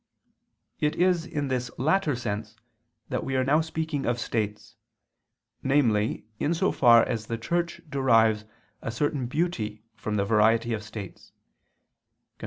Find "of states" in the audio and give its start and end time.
4.07-4.75, 10.73-11.33